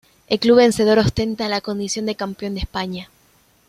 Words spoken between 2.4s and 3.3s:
de España".